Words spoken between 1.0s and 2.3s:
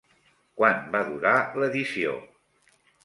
durar l'edició?